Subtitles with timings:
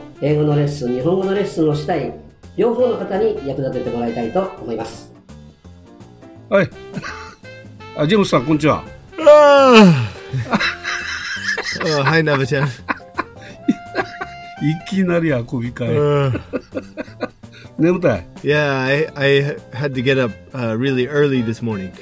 [0.21, 2.13] 英語のレッスン日本語のレッスンをしたい
[2.55, 5.11] 両方の方に役立ててもらいたいと思います
[6.51, 6.69] はい。
[7.95, 8.83] あ、ジェームスさん、こんにちは。
[11.81, 12.67] oh, hi, Navachan.
[14.61, 15.87] いきなりあこびかい。
[15.89, 16.41] Uh,
[17.79, 18.25] 眠たい。
[18.43, 21.93] yeah, I, I had to get up uh, really early this morning.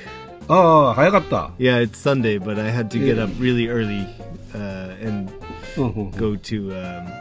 [0.47, 1.51] ああ、早かった。
[1.59, 4.07] Yeah, it's Sunday, but I had to get up really early
[4.55, 5.31] uh, and
[5.77, 7.18] うんうんうん go to um,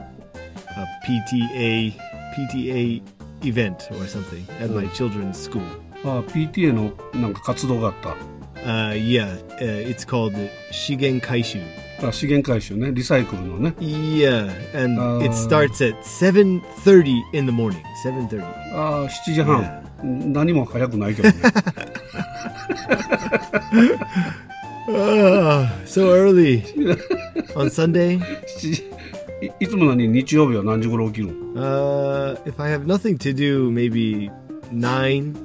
[0.78, 1.94] a PTA
[2.36, 3.02] PTA
[3.44, 5.62] event or something at my children's school.
[6.06, 8.16] ああ、PTA のなんか活動があった。
[8.64, 9.28] Uh, yeah,
[9.59, 10.34] uh, it's called
[10.72, 11.62] Shigen Kaishu.
[12.02, 13.73] あ資源回収ね、リサイクルのね。
[13.80, 15.23] Yeah, and Uh.
[15.26, 17.82] it starts at 7:30 in the morning.
[18.06, 18.42] 7:30.
[18.73, 19.84] ああ、7時半。
[20.04, 21.36] 何も早くないけどね。
[24.90, 26.64] Ah, so early
[27.56, 28.20] on Sunday.
[29.38, 34.32] 7時いいつも何日曜日は何時頃起きるの Uh, if I have nothing to do, maybe
[34.72, 35.36] nine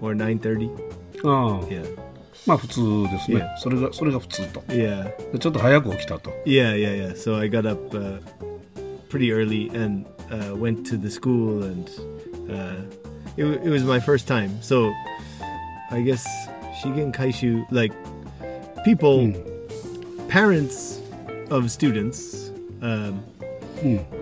[0.00, 0.70] or nine thirty.
[1.24, 1.84] ああ、 Yeah,
[2.46, 3.56] まあ普通ですね Yeah.。
[3.58, 4.60] それが、それが普通と。
[4.68, 6.30] yeah, でちょっと早く起きたと。
[6.46, 7.14] yeah, yeah, yeah.
[7.16, 8.18] So I got up uh,
[9.08, 11.88] pretty early and uh, went to the school, and
[12.48, 12.82] uh,
[13.36, 14.50] it, wa- it was my first time.
[14.62, 14.92] So
[15.90, 16.24] I guess
[16.82, 17.92] Shigen Kaishu, like
[18.84, 19.32] people,
[20.28, 21.00] parents
[21.50, 22.50] of students,
[22.82, 23.24] um,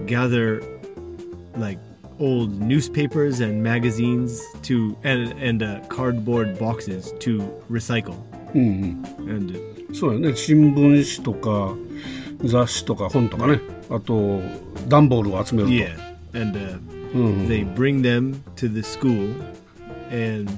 [0.06, 0.62] gather
[1.56, 1.78] like
[2.20, 8.16] old newspapers and magazines to and and uh, cardboard boxes to recycle.
[8.54, 9.30] うんうん。
[9.30, 10.36] And そうやね。
[10.36, 11.76] 新聞紙とか、
[12.44, 13.60] 雑誌とか本とかね。
[13.90, 14.40] あと、
[14.88, 15.74] 段ボールを集めると。
[15.74, 16.80] yeah, and uh,
[17.14, 19.32] うんうん they bring them to the school,
[20.10, 20.50] and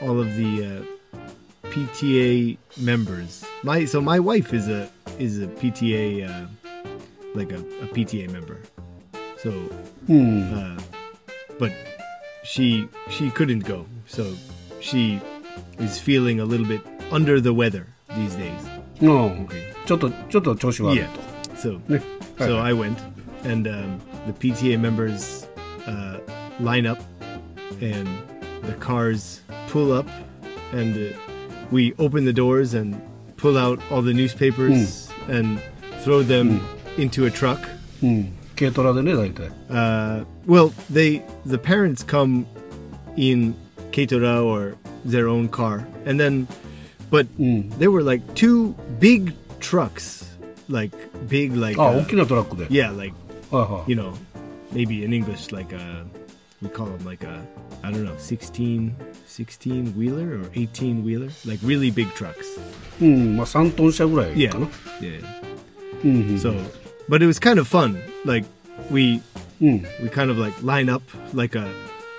[0.00, 0.82] all of the uh,
[1.70, 3.44] PTA members.
[3.62, 4.88] My so my wife is a
[5.18, 6.46] is a PTA uh,
[7.36, 8.58] like a, a PTA member.
[9.38, 9.50] So
[10.08, 10.52] うん。
[10.52, 10.80] uh,
[11.58, 11.72] but
[12.44, 14.24] she she couldn't go so
[14.80, 15.20] she
[15.78, 18.60] is feeling a little bit under the weather these days
[19.00, 19.48] うん
[19.86, 21.08] ちょっと、ちょっと調子悪い yeah
[21.56, 21.92] so と。
[21.92, 22.02] ね。
[22.38, 22.96] so はい i went
[23.44, 25.46] and um, the pta members
[25.86, 26.18] uh,
[26.60, 26.98] line up
[27.80, 28.08] and
[28.66, 30.06] the cars pull up
[30.72, 31.16] and uh,
[31.70, 32.96] we open the doors and
[33.36, 35.60] pull out all the newspapers and
[36.04, 36.60] throw them
[36.96, 37.58] into a truck
[38.02, 38.32] うん。
[38.56, 39.50] 軽トラでね、大体。
[39.70, 42.44] Uh, well, they the parents come
[43.16, 43.54] in
[43.92, 46.46] Keitora or their own car, and then,
[47.10, 47.26] but
[47.78, 50.24] there were like two big trucks,
[50.68, 50.92] like
[51.28, 52.66] big, like あ、 uh, 大きなトラックで。
[52.66, 53.14] yeah, like
[53.50, 54.12] はいはい you know,
[54.72, 56.04] maybe in English like a
[56.62, 57.40] we call them like a
[57.82, 58.94] I don't know 16
[59.26, 62.60] 16 wheeler or 18 wheeler, like really big trucks.
[63.00, 63.36] うん。
[63.36, 64.66] まあ3トン車ぐらい Yeah, かな。
[65.00, 65.24] yeah.
[66.04, 66.36] うんうん。
[66.36, 66.54] So,
[67.09, 68.01] but it was kind of fun.
[68.25, 68.45] Like
[68.89, 69.21] we
[69.59, 69.83] うん。
[70.03, 71.01] we kind of like line up
[71.33, 71.67] like a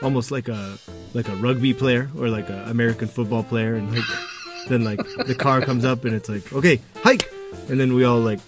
[0.02, 0.76] almost like a
[1.14, 4.04] like a rugby player or like a American football player and like
[4.68, 7.30] then like the car comes up and it's like okay hike!
[7.68, 8.40] And then we all like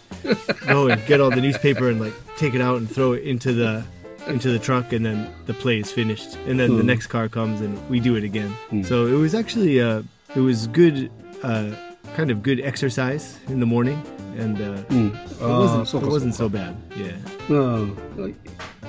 [0.67, 3.53] go and get all the newspaper and like take it out and throw it into
[3.53, 3.85] the
[4.27, 6.37] into the truck and then the play is finished.
[6.47, 8.55] And then the next car comes and we do it again.
[8.85, 10.03] So it was actually uh
[10.35, 11.11] it was good
[11.43, 11.71] uh
[12.15, 14.03] kind of good exercise in the morning
[14.40, 15.08] and uh うん。
[15.08, 16.58] it ああ、 wasn't そう it か wasn't そう so か。
[16.58, 16.74] bad
[17.50, 18.36] yeah うん。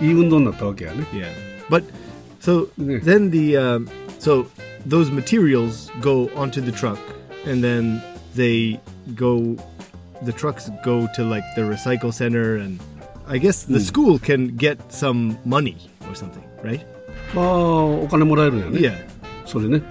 [0.01, 1.05] いい運動になったわけやね。
[1.13, 1.27] Yeah,
[1.71, 1.85] but
[2.41, 3.03] so Yeah.
[3.03, 3.89] then the um,
[4.19, 4.47] so
[4.87, 6.99] those materials go onto the truck,
[7.47, 8.01] and then
[8.35, 8.79] they
[9.15, 9.57] go.
[10.25, 12.79] The trucks go to like the recycle center, and
[13.29, 15.77] I guess the school can get some money
[16.09, 16.81] or something, right?
[17.35, 18.79] ああ、お金もらえるんやね。
[18.79, 18.93] Yeah,
[19.45, 19.83] それね。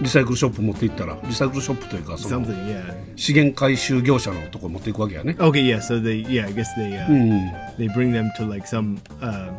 [0.00, 2.54] リサイクルショップ持って行ったら、リサイクルショップというか、その something.
[2.66, 2.94] Yeah.
[3.16, 5.34] 資源回収業者のとこ持っていくわけやね。
[5.38, 5.66] Okay.
[5.66, 5.78] Yeah.
[5.78, 6.46] So they yeah.
[6.46, 7.52] I guess they uh, うん。
[7.78, 9.56] they bring them to like some um,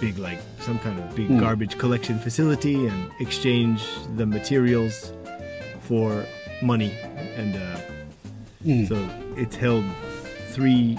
[0.00, 3.82] big like some kind of big garbage collection facility and exchange
[4.16, 5.12] the materials
[5.80, 6.24] for
[6.62, 6.92] money
[7.36, 8.96] and uh, so
[9.36, 9.84] it's held
[10.52, 10.98] three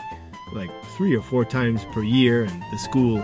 [0.54, 3.18] like three or four times per year and the school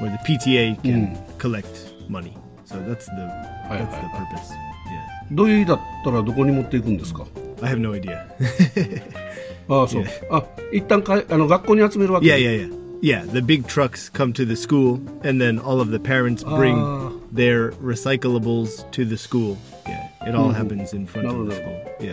[0.00, 3.26] or the PTA can collect money so that's the
[3.68, 4.65] that's the purpose yeah
[5.31, 7.25] どういう日だったらどこに持っていくんですか
[7.61, 8.25] I have no idea
[9.69, 10.03] ああ、そう。
[10.31, 15.91] あ、一旦かあの学校に集めるわけ yeah yeah yeah yeah, the big trucks come to the school, and then all of
[15.91, 17.11] the parents bring Ah.
[17.31, 19.55] their recyclables to the school.
[19.85, 21.97] Yeah, it all happens in front of the Mm-hmm.
[21.99, 22.07] School.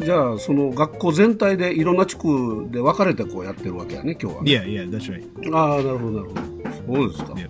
[0.00, 4.90] Yeah, じゃあその学校全体でいろんな地区で分かれてこうやってるわけやね今日はね yeah, yeah.
[4.90, 5.56] That's right.
[5.56, 7.48] ああなるほどなるほどそうですか、Yeah.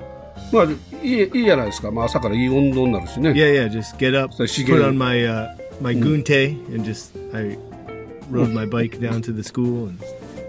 [0.51, 0.63] まあ
[1.03, 3.69] いいいいじゃないですか、まあ、朝からいい運動になるしね Yeah, yeah.
[3.69, 5.47] Just get up, So she put get- on my uh,
[5.81, 7.57] my gunte, and just I
[8.29, 9.97] rode my bike down to the school, and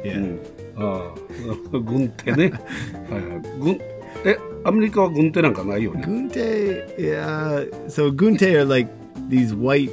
[0.04, 0.38] yeah.
[0.76, 1.14] あ
[1.72, 2.50] あ軍手ね
[3.10, 3.78] はいはい軍
[4.24, 7.68] えアメリカは軍手なんかないよね Gunte, yeah.
[7.88, 8.88] So gunte are like
[9.28, 9.90] these white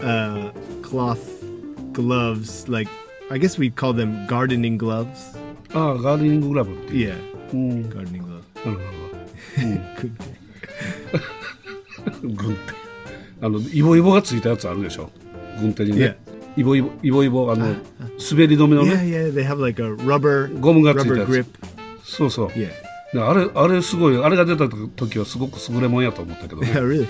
[0.00, 0.50] uh,
[0.82, 1.18] cloth
[1.92, 2.68] gloves.
[2.68, 2.88] Like
[3.30, 5.36] I guess we'd call them gardening gloves.
[5.74, 8.42] ああガーデニンググラブっていう Yeah, うんなる gardening gloves.
[8.64, 8.76] ほど
[9.57, 10.11] Gunte.
[12.21, 12.61] 軍手
[13.41, 15.09] あのイボイボがついたやつあるでしょ
[15.59, 16.17] 軍手にね、
[16.55, 19.33] イボイボイボイボあの滑り止めの Yeah, ね yeah.
[19.33, 21.45] They have like a rubber ゴムがついたやつ grip.
[22.03, 22.69] そうそう Yeah.
[23.13, 27.07] であれあれすごいあれが出た時はすごく優れもんやと思ったけど Yeah, ね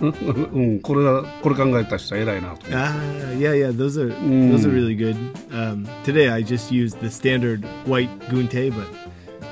[0.00, 0.50] really.
[0.52, 2.92] うんこれがこれ考えた人は偉いなと Ah,
[3.38, 3.70] yeah, yeah.
[3.70, 4.10] Those are
[4.52, 5.16] those are really good.
[5.52, 8.86] Um, today I just used the standard white gunte, but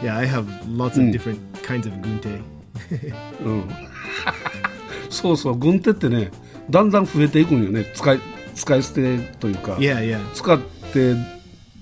[0.03, 1.95] yeah, I have lots of different kinds of.
[3.45, 3.69] うん
[5.11, 6.31] そうそう軍手ってね
[6.69, 8.21] だんだん増えていくんよね使い
[8.55, 10.33] 使い捨てというか Yeah, yeah.
[10.33, 10.59] 使っ
[10.93, 11.15] て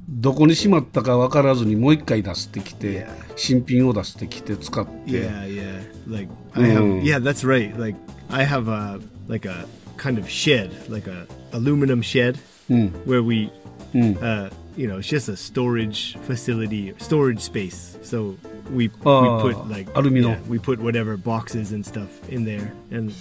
[0.08, 3.06] どこにしまったか分からずにもう一回出してきて
[3.36, 5.82] 新品を出してきて使って Yeah, yeah.
[6.06, 6.82] Like I have.
[6.82, 7.02] Mm.
[7.02, 7.74] Yeah, that's right.
[7.78, 7.96] Like
[8.30, 9.66] I have a like a
[9.96, 12.38] kind of shed, like a aluminum shed,
[12.68, 13.50] うん where we,
[13.94, 17.96] うん uh, you know, it's just a storage facility, storage space.
[18.02, 18.36] So
[18.70, 20.30] we Ah, we put like aluminum.
[20.32, 23.12] yeah, we put whatever boxes and stuff in there, and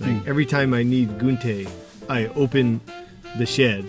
[0.00, 1.68] like every time I need gunte,
[2.08, 2.80] I open
[3.38, 3.84] the shed,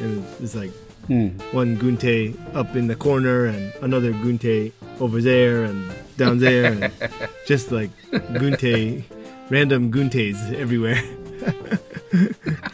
[0.00, 0.72] and it's like
[1.08, 4.70] うん one gunte up in the corner and another gunte
[5.00, 6.92] over there and down there and
[7.46, 7.90] just like
[8.38, 9.02] gunte
[9.50, 11.02] random guntes everywhere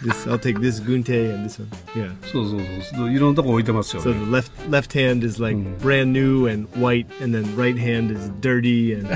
[0.03, 2.61] this i'll take this gunte and this one yeah そうそう
[2.97, 7.77] そういろんなとこ置いてますよ so ね the left left hand is like brand new and white and then right
[7.77, 9.09] hand is dirty and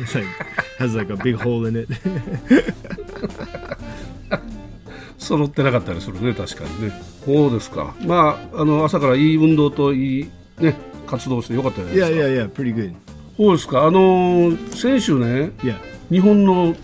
[0.00, 0.26] it's like
[0.78, 1.88] has like a big hole in it
[5.18, 6.92] 揃ってなかったりするね確かにね
[7.24, 10.74] そうですかまああの朝からいい運動といいね
[11.06, 12.94] 活動してよかったじゃないですか yeah yeah pretty good
[13.36, 15.76] そうですかあの先週ね yeah
[16.10, 16.74] 日本の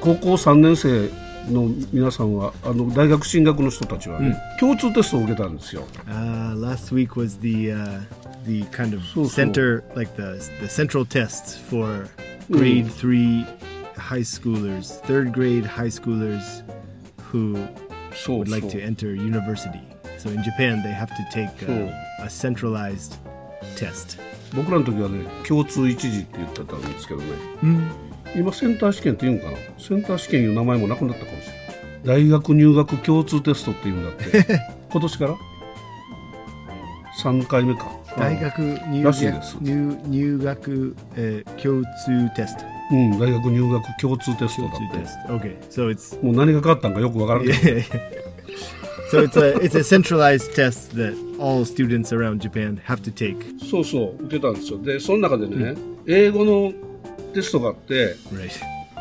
[0.00, 1.08] 高校3年生
[1.50, 8.00] の皆さんはあの大学進学の人たちはね、共通テストを受けたんですよ Uh, last week was the uh,
[8.46, 9.28] the kind of So, so.
[9.28, 12.08] center, like the the central tests for
[12.50, 13.44] grade three
[13.96, 16.62] high schoolers, third grade high schoolers
[17.32, 17.56] who
[18.14, 19.80] そう would like そう to enter university.
[20.18, 21.92] So in Japan, they have to take uh,
[22.24, 23.16] a centralized
[23.76, 24.18] test.
[24.56, 27.26] 僕らの時はね共通一次って言ってたんですけどね、
[28.36, 29.56] 今センター試験って言うんかな？
[29.78, 32.22] センター試験いう名前もなくなったかもしれない。
[32.24, 34.24] 大学入学共通テストって言うんだって。
[34.90, 35.34] 今年から
[37.22, 37.90] ？3回目か。
[38.16, 38.58] 大学
[38.90, 39.56] 入らしいです。
[39.60, 42.64] 入入学、uh, 共通テスト。
[42.90, 45.48] うん大学入学共通テストだって。
[45.48, 47.54] Okay, so it's もう何が変わったんかよくわからんけど。
[47.54, 47.82] Yeah.
[49.10, 53.36] so it's a it's a centralized test that all students around Japan have to take.
[53.68, 54.78] そうそう受けたんですよ。
[54.78, 55.74] でその中でね、
[56.06, 56.72] 英語の
[57.34, 58.16] テストがあって.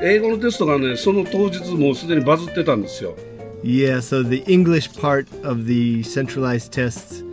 [0.01, 3.15] 英語のテストがねその当日もうすでにバズってたんですよ。
[3.63, 7.24] Yeah, so the English part of the centralized tests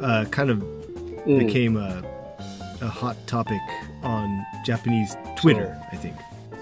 [0.00, 0.62] uh, kind of
[1.26, 2.02] became a,
[2.82, 3.58] a hot topic
[4.02, 4.28] on
[4.66, 6.12] Japanese Twitter, I think.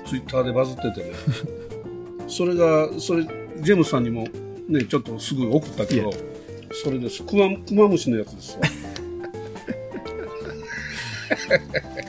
[0.06, 1.12] ツイッターでバズっててね。
[2.28, 4.28] それがそれジェームスさんにも
[4.68, 6.12] ねちょっとすぐ送ったけど、い
[6.72, 7.24] それです。
[7.24, 8.62] クマクマムシのやつですわ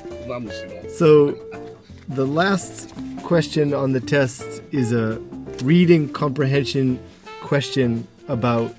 [0.88, 1.34] So
[2.08, 2.92] the last
[3.22, 5.18] question on the test is a
[5.64, 6.98] reading comprehension
[7.42, 8.74] question about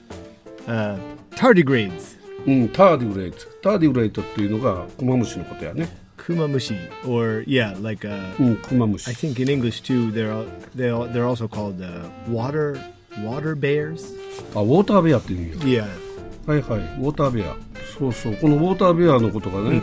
[0.67, 0.97] uh,
[1.31, 6.75] tardigrades, うんターディグレイトターディグレイトっていうのがクマムシのことやね kumamushi,
[7.07, 10.11] or yeah, like uh, うんクマムシ I think in English too.
[10.11, 12.79] They're al- they al- they're also called uh, water
[13.23, 14.03] water bears.
[14.55, 17.55] あウォーターベアっていうんや Yeah, はいはいウォーターベア
[17.97, 19.81] そうそうこのウォーターベアのことがね、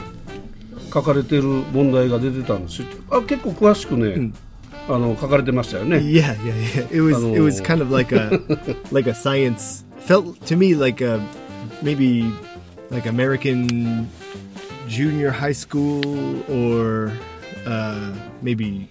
[0.93, 4.31] 書かれてる問題が出てたんですよあ結構詳しくね、
[4.87, 6.53] あの書かれてましたよね yeah, yeah,
[6.89, 6.95] yeah.
[6.95, 8.41] It was it was kind of like a
[8.91, 9.85] like a science.
[9.99, 11.19] Felt to me like a
[11.81, 12.31] maybe
[12.89, 14.09] like American
[14.87, 16.01] junior high school
[16.49, 17.11] or
[17.65, 18.89] uh, maybe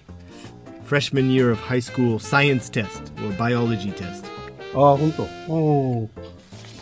[0.85, 4.25] freshman year of high school science test or biology test.
[4.73, 5.23] ああ本当。
[5.53, 6.09] うん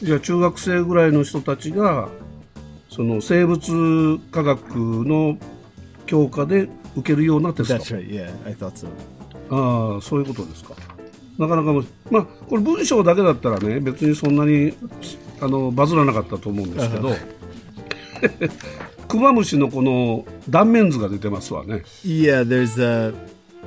[0.02, 2.08] じゃあ中学生ぐらいの人たちが
[2.90, 5.38] その生物科学の
[6.06, 8.10] 教科で受けるようなテスト right.
[8.10, 8.88] Yeah, I thought so.
[9.52, 10.76] ああそういうことですか
[11.38, 14.74] なかなかむまあこれ文章だけだったらね別にそんなに
[15.42, 17.16] あのバズらなかったと思うんですけど
[19.08, 23.14] クマムシのこの断面図が出てますわね Yeah, there's a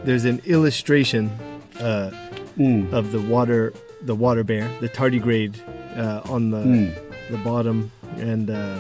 [0.05, 1.31] there's an illustration
[1.79, 2.13] uh,
[2.59, 3.73] うん of the water
[4.05, 5.57] the water bear, the tardigrade,
[5.97, 6.93] uh, on the
[7.31, 8.79] the bottom, and uh,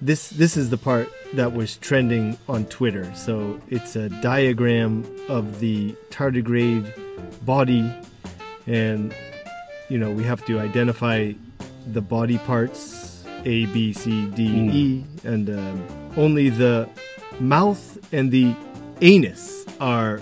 [0.00, 3.10] this this is the part that was trending on Twitter.
[3.14, 6.92] So it's a diagram of the tardigrade
[7.44, 7.90] body,
[8.66, 9.14] and
[9.88, 11.32] you know we have to identify
[11.92, 15.84] the body parts A, B, C, D, E, and um,
[16.16, 16.88] only the
[17.40, 18.54] mouth and the
[19.00, 20.20] anus are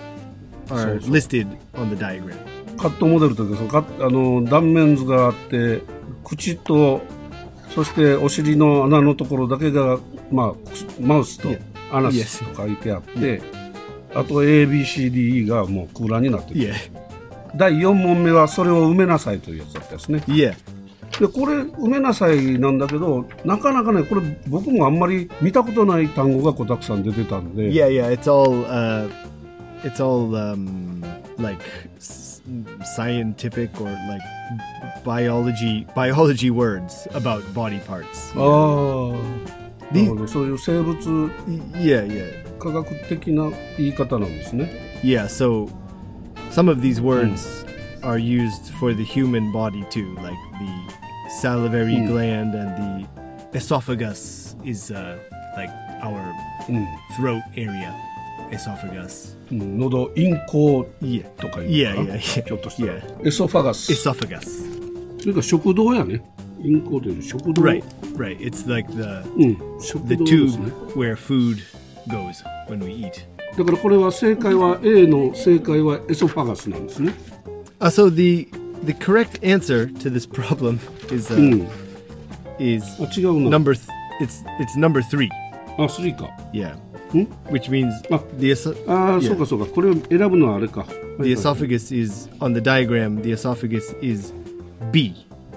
[0.71, 1.11] are So- so.
[1.11, 2.38] listed on the diagram.
[2.78, 5.83] カットモデルというかそのカッあの断面図があって
[6.25, 7.00] 口と
[7.69, 9.97] そしてお尻の穴のところだけが、
[10.31, 10.53] まあ、
[11.00, 11.50] マウスと.
[11.91, 13.41] アナ.スと書いてあって、
[14.13, 16.74] あと ABCDE がもう空欄になってる
[17.55, 29.09] 第4問目はそれを埋めなさいというやつだったですね.でこれ埋めなさいなんだけどなかなかねこれ僕もあんまり見たことない単語がこうたくさん出てたんで Yeah, yeah, it's all uh,
[29.83, 31.01] it's all um,
[31.39, 31.63] like
[32.83, 34.21] scientific or like
[35.07, 38.33] biology biology words about body parts.
[38.37, 40.97] ああなるほどそういう生物
[41.75, 44.71] Yeah, yeah, 科学的な言い方なんですね
[45.02, 45.25] yeah.
[45.26, 45.69] So
[46.50, 47.64] some of these words
[48.02, 50.92] are used for the human body too, like the
[51.40, 53.04] salivary gland and
[53.52, 55.19] the esophagus is uh,
[55.57, 55.71] like
[56.02, 56.21] our
[57.16, 57.95] throat area.
[58.50, 59.37] Esophagus.
[59.50, 61.23] うん喉咽喉 Yeah.
[61.37, 62.45] とかいう Yeah, のかな yeah, yeah.
[62.47, 63.28] ひょっとしたら Yeah.
[63.28, 64.75] エソファガス Esophagus.
[65.19, 66.23] それから食道やね
[66.61, 67.83] 咽喉という食道 Right,
[68.16, 68.38] right.
[68.38, 70.64] It's like the うん食 the 道で tube すね
[70.95, 71.59] where food
[72.09, 73.12] goes when we eat.
[73.57, 77.12] だからこれは正解は A の正解はエソファガスなんですね
[77.81, 78.49] Uh, so the
[78.87, 80.78] the correct answer to this problem
[81.14, 81.69] is uh, うん
[82.59, 83.88] is あ違うな number th-
[84.21, 85.28] it's it's number three.
[85.78, 86.75] あ3か Yeah,
[87.12, 88.21] ん which means Ah.
[88.38, 89.28] the eso- ああ、 Yeah.
[89.28, 90.87] そうかそうかこれを選ぶのはあれか
[91.21, 93.21] the esophagus is on the diagram.
[93.23, 94.33] The esophagus is
[94.90, 95.14] B.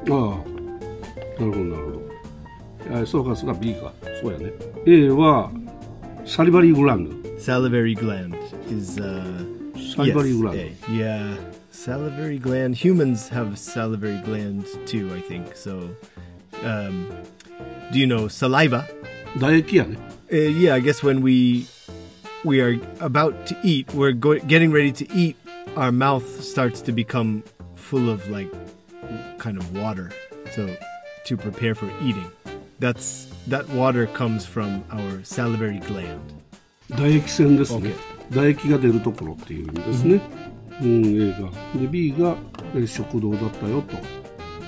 [0.09, 2.01] ああなるほどなるほど
[2.97, 4.51] あエソファガスが B かそうやね
[4.85, 5.51] A は
[6.25, 8.35] サリバリーグランド Salivary gland
[8.71, 9.23] is uh,
[9.75, 10.55] Salivary yes, gland.
[10.57, 10.91] A.
[10.91, 11.35] Yeah,
[11.71, 12.75] salivary gland.
[12.77, 15.53] Humans have salivary gland too, I think.
[15.55, 15.89] So,
[16.63, 17.09] um,
[17.91, 18.85] do you know saliva?
[19.37, 19.97] 唾液やね
[20.31, 21.67] Uh, yeah, I guess when we
[22.45, 25.35] we are about to eat, we're go- getting ready to eat.
[25.75, 27.43] Our mouth starts to become
[27.75, 28.49] full of like
[29.37, 30.11] kind of water.
[30.51, 30.75] So
[31.25, 32.31] to prepare for eating,
[32.79, 36.19] that's that water comes from our salivary gland.
[36.89, 40.21] 唾液腺ですね OK 唾液が出るところっていう意味ですね、
[40.81, 42.35] うん A がで B が
[42.75, 43.97] え食道だったよと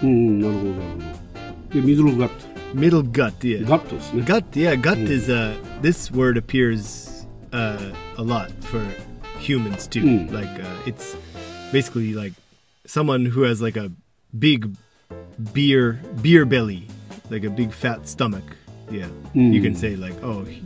[0.01, 0.99] うんなるほどなるほ
[1.73, 3.65] どでミドルガット Middle gut, yeah.
[3.67, 8.81] ガットですね Gut, yeah, gut is uh this word appears uh a lot for
[9.39, 10.01] humans too.
[10.01, 10.31] Mm.
[10.31, 11.15] Like uh, it's
[11.71, 12.33] basically like
[12.85, 13.91] someone who has like a
[14.37, 14.69] big
[15.53, 16.87] beer beer belly,
[17.29, 18.43] like a big fat stomach.
[18.89, 19.77] Yeah, you can Mm.
[19.77, 20.63] say like, oh, he-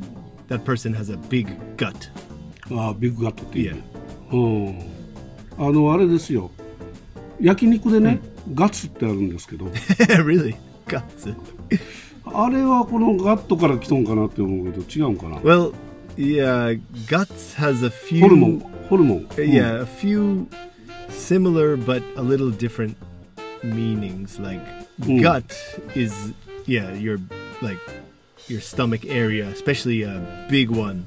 [0.48, 1.48] that person has a big
[1.78, 2.10] gut.
[2.72, 3.82] ああビッグガットっていうね、
[4.32, 4.80] うん
[5.58, 6.50] あのあれですよ
[7.40, 8.20] 焼肉でね、
[8.54, 9.66] ガッツってあるんですけど
[10.24, 10.56] really,
[10.88, 11.36] guts.
[12.26, 15.74] あれはこのガットから来とんかなって思うけど違うんかな Well,
[16.16, 18.22] yeah, guts has a few.
[18.22, 18.60] ホルモン
[18.90, 20.46] ホルモン、 Uh, yeah, a few
[21.10, 22.96] similar but a little different
[23.63, 24.39] meanings.
[24.39, 24.61] Like
[25.01, 25.23] Mm.
[25.23, 25.53] gut
[25.95, 26.13] is
[26.67, 27.19] yeah, your
[27.63, 27.79] like
[28.49, 31.05] your stomach area, especially a big one.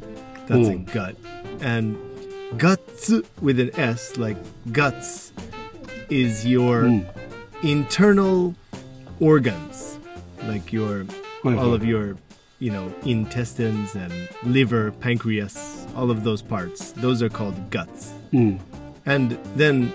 [0.47, 0.87] That's Mm.
[0.87, 1.15] a gut.
[1.61, 1.97] And
[2.57, 4.37] guts with an S, like
[4.71, 5.31] guts,
[6.09, 7.05] is your Mm.
[7.63, 8.55] internal
[9.19, 9.97] organs,
[10.47, 11.05] like your
[11.43, 12.15] all of your
[12.59, 14.11] you know intestines and
[14.43, 16.91] liver, pancreas, all of those parts.
[16.93, 18.13] Those are called guts.
[18.31, 18.59] うん、
[19.05, 19.91] And then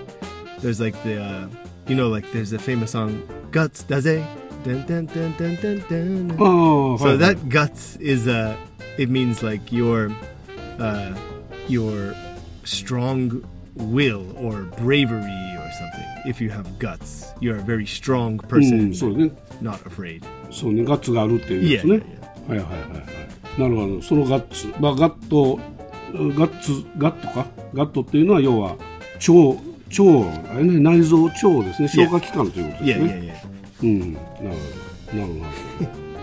[0.61, 1.47] there's like the, uh,
[1.86, 4.22] you know, like there's a famous song, Guts Daze.
[4.62, 6.36] Dun, dun, dun, dun, dun, dun.
[6.38, 8.54] ああ、はい So はい that guts is, uh,
[8.98, 10.10] it means like your,
[10.78, 11.14] uh,
[11.68, 12.14] your
[12.64, 13.42] strong
[13.76, 16.04] will or bravery or something.
[16.26, 19.30] If you have guts, you're a very strong う person, ん、そうね
[19.62, 20.22] not afraid.
[20.50, 22.02] そうねガッツがあるっていうやつね、
[22.46, 25.58] はいはいはいはいなるほどそのガッツまあガット
[26.12, 29.32] ガッツガットかガットっていうのは要は腸
[29.98, 31.30] 腸あれね内臓腸
[31.64, 31.88] ですね Yeah.
[31.88, 33.42] 消化器官ということで Yeah, す yeah, ね
[33.82, 33.86] yeah.
[33.86, 34.56] うんなるほどなる
[35.10, 35.52] ほどなる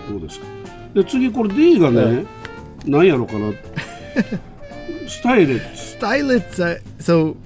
[0.06, 0.46] ほどどうですか
[0.94, 2.24] で次これ D がね、
[2.86, 3.52] 何やろかな
[5.06, 6.62] スタイレッツ Stylets.
[6.62, 7.36] Uh, so,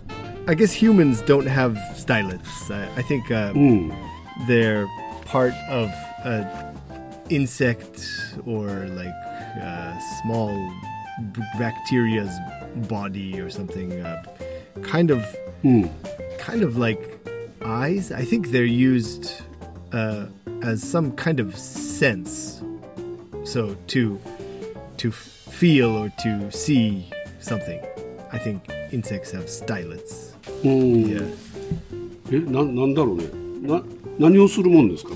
[0.47, 2.41] I guess humans don't have stylets.
[2.71, 3.93] I, I think uh, うん
[4.47, 4.87] they're
[5.27, 5.89] part of
[6.25, 6.73] a
[7.31, 8.01] insect
[8.47, 9.13] or like
[9.61, 10.49] uh, small
[11.33, 12.31] b- bacteria's
[12.89, 14.01] body or something.
[14.05, 14.23] Uh,
[14.83, 15.23] kind of,
[15.65, 15.91] うん
[16.39, 16.99] kind of like
[17.65, 18.11] eyes.
[18.13, 19.43] I think they're used
[19.93, 20.27] uh,
[20.63, 22.63] as some kind of sense.
[23.45, 24.19] So to
[24.99, 25.15] to f-
[25.51, 27.05] feel or to see
[27.41, 27.81] something.
[28.33, 28.61] I think
[28.93, 30.33] insects have stylets.
[30.65, 31.25] うん Yeah.
[32.33, 33.25] えななんだろうね
[33.63, 33.83] な
[34.19, 35.11] 何をするもんですか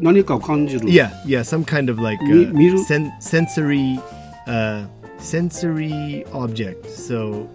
[0.00, 3.98] 何かを感じる Yeah, yeah, some kind of like Mi- uh, miru- sen- sensory,
[4.46, 4.84] uh,
[5.18, 6.86] sensory object.
[6.88, 7.48] So,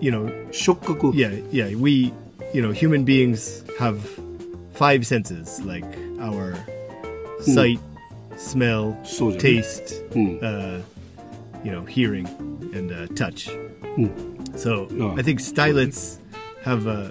[0.00, 2.12] you know, 触覚 yeah, yeah, we,
[2.54, 3.98] you know, human beings have
[4.74, 5.84] five senses like
[6.20, 6.54] our
[7.40, 7.80] sight,
[8.36, 10.36] smell, So, taste, Hmm.
[10.42, 10.78] uh,
[11.64, 12.26] you know, hearing,
[12.74, 13.48] and uh, touch.
[13.96, 14.08] Hmm.
[14.56, 15.14] So Yeah.
[15.18, 16.18] I think stylets
[16.64, 17.10] have uh,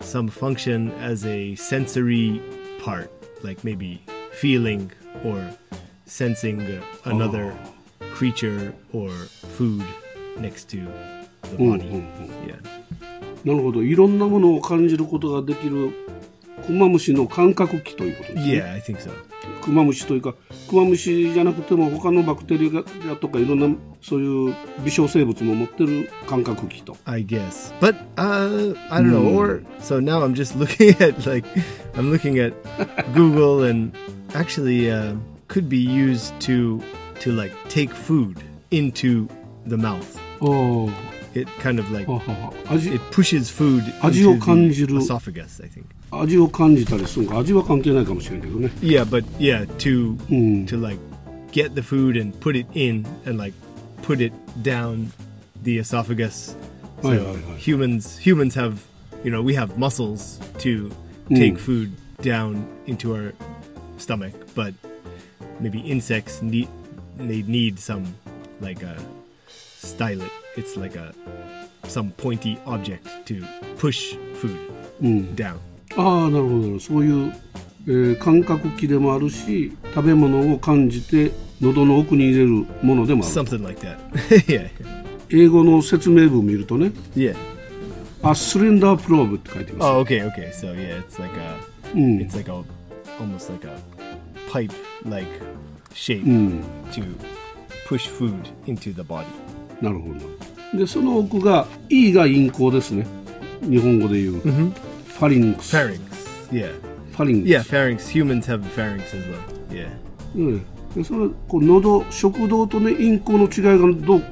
[0.00, 2.40] some function as a sensory
[2.82, 3.10] part,
[3.42, 4.90] like maybe feeling
[5.24, 5.38] or
[6.06, 7.54] sensing uh, another
[8.14, 9.10] creature or
[9.56, 9.84] food
[10.38, 10.86] next to
[11.42, 11.84] the Hmm, body.
[11.88, 12.02] hmm,
[12.46, 12.56] Yeah.
[13.44, 15.90] なるほどいろんなものを感じることができる
[16.66, 19.10] クマムシの感覚器ということですね Yeah, I think so.
[19.62, 20.34] クマムシというか
[20.68, 22.70] クマムシじゃなくても他のバクテリ
[23.10, 27.72] アとかいろんなそういう微小生物も持ってる感覚器と I guess.
[27.80, 29.36] But uh I don't know.
[29.36, 31.44] Or so now I'm just looking at like
[31.94, 32.52] I'm looking at
[33.14, 33.92] Google and
[34.34, 35.14] actually uh,
[35.48, 36.80] could be used to
[37.20, 38.36] to like take food
[38.70, 39.26] into
[39.66, 40.06] the mouth.
[40.40, 40.88] あ
[41.33, 45.69] It kind of like あはは味 it pushes food 味を into 感 the じる esophagus, I
[45.69, 45.83] think.
[46.11, 50.97] 味を感じたりするのか味は関係ないかもしれんけどね Yeah, but yeah, to うん to like
[51.51, 53.53] get the food and put it in and like
[54.03, 54.31] put it
[54.63, 55.11] down
[55.63, 56.55] the esophagus.
[57.03, 57.57] So Right, right, right.
[57.59, 58.79] humans humans have
[59.23, 60.89] you know we have muscles to
[61.29, 63.33] take food down into our
[63.97, 64.73] stomach, but
[65.59, 66.67] maybe insects need
[67.17, 68.05] they need some
[68.61, 68.95] like a
[69.81, 70.31] stylet.
[70.56, 71.12] It's like a
[71.88, 73.44] some pointy object to
[73.78, 74.56] push food
[75.02, 75.54] うん down.
[75.96, 77.32] ああなるほどそういう、
[77.86, 82.50] えー感覚器でもあるし食べ物を感じて喉の奥に入れる
[82.82, 83.96] ものでもある Something like that.
[84.46, 84.68] yeah.
[85.30, 87.34] 英語の説明文を見るとね Yeah.
[88.22, 90.50] あスレンダープローブって書いてます、Oh, okay, okay.
[90.52, 92.20] So yeah, it's like a, Mm.
[92.24, 92.62] it's like a,
[93.20, 93.76] almost like a
[94.50, 95.26] pipe-like
[95.92, 97.04] shape うん、to
[97.88, 98.34] push food
[98.66, 99.26] into the body.
[99.82, 100.08] なるほ
[100.72, 103.06] どでその奥が E が陰行ですね
[103.60, 106.00] 日本語で言う、ファリンクス Pharynx.
[106.50, 106.72] Yeah.
[107.12, 108.08] ファリンクス Yeah, pharynx.
[108.10, 109.38] Humans have pharynx as well.
[109.70, 109.90] Yeah.
[110.34, 114.22] うんでそれこう喉食道とね陰行の違いがどう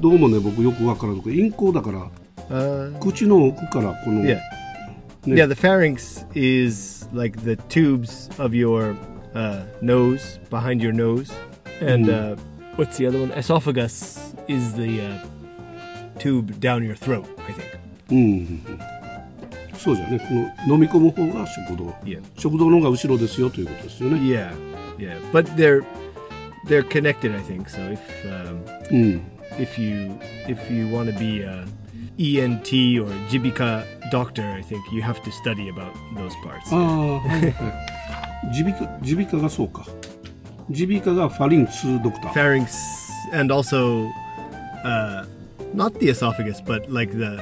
[0.00, 2.08] どうもね僕よくわからんけど陰行だから
[2.48, 4.38] Uh, 口の奥からこの、yeah.
[5.24, 8.94] Yeah, the pharynx is like the tubes of your
[9.34, 11.32] uh, nose behind your nose,
[11.80, 12.36] and uh,
[12.77, 13.31] what's the other one?
[13.31, 17.25] Esophagus is the uh, tube down your throat.
[17.47, 17.77] I think.
[18.09, 18.23] うんうんう
[18.73, 18.79] ん
[19.77, 20.25] そうじゃねこ
[20.69, 22.21] の飲み込む方が食道 Yeah.
[22.37, 24.51] 食道の方が後ろですよということですよね Yeah,
[24.99, 25.83] yeah, but they're
[26.67, 27.33] they're connected.
[27.35, 27.79] I think so.
[27.91, 29.21] If um, うん
[29.57, 30.11] if you
[30.47, 31.65] if you want to be a
[32.19, 32.67] ENT
[33.01, 36.71] or Jibika doctor, I think you have to study about those parts.
[36.71, 37.53] ああはいはい
[38.53, 39.85] 耳鼻科耳鼻科がそうか
[40.68, 42.68] 耳鼻科がファリンクスドクター Pharynx
[43.32, 44.06] and also
[44.84, 45.24] uh,
[45.74, 47.40] not the esophagus, but like the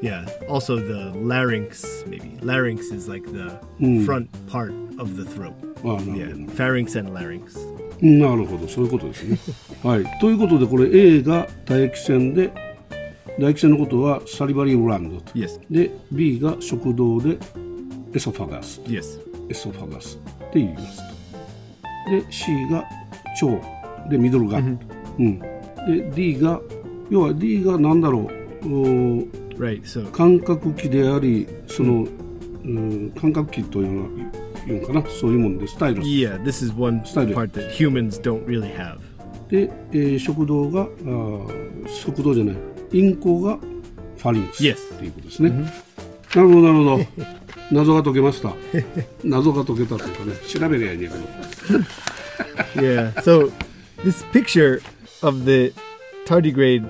[0.00, 1.84] yeah, also the larynx.
[2.06, 3.58] Maybe larynx is like the
[4.04, 5.54] front part of the throat.
[5.84, 7.58] ああなるほど、Yeah, pharynx and larynx.
[8.00, 9.38] なるほどそういうことですね
[9.84, 12.50] はいということでこれ A が唾液腺で
[13.36, 17.38] 唾液腺のことはサリバリーグランドと Yes, で B が食道で
[18.12, 20.20] エソファガス yes, エソファガスっ
[20.52, 21.11] て言いますと
[22.10, 22.84] で C が
[23.42, 24.78] 腸でミドルガン、
[25.18, 26.60] うん、で D が
[27.10, 28.42] 要は D が何だろう。
[29.58, 29.82] right.
[29.82, 32.06] So 感覚器でありその、
[32.64, 34.30] うん、感覚器というのは
[34.66, 35.04] 言うのかな。
[35.20, 36.02] そういうもんでスタイル。
[36.02, 38.98] ス yeah, this is one part that humans don't really have.
[39.48, 42.56] で、えー食道があー食道じゃない。
[42.90, 43.58] 陰行が
[44.16, 44.62] ファリンクス。
[44.62, 44.94] Yes.
[44.94, 45.50] っていうことですね、
[46.34, 47.00] なるほどなるほど。
[47.72, 48.54] 謎が解けました。
[49.24, 51.22] 謎が解けたというかね調べりゃいいんやけど
[52.75, 53.11] yeah.
[53.21, 53.51] So
[54.03, 54.81] this picture
[55.21, 55.73] of the
[56.25, 56.87] tardigrade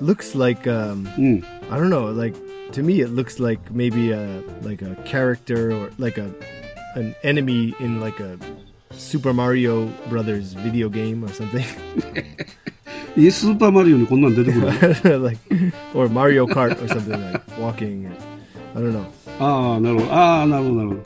[0.00, 2.34] looks like um, うん I don't know, like
[2.72, 6.30] to me it looks like maybe a like a character or like a
[6.96, 8.38] an enemy in like a
[8.92, 11.64] Super Mario Brothers video game or something.
[13.16, 15.38] いえスーパーマリオにこんなん出てくる like
[15.94, 18.08] or Mario Kart or something like walking.
[18.74, 19.04] I don't know.
[19.40, 21.02] ああなるほどああなるほどなるほど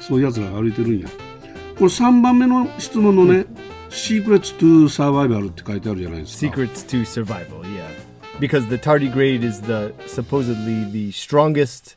[0.00, 1.08] そういうやつらが歩いてるんや
[1.80, 3.46] これ3番目の質問のね「
[3.90, 7.86] Secrets to Survival」って書いてあるじゃないですか Secrets to survival, yeah.
[8.38, 11.96] Because the tardigrade is the supposedly the strongest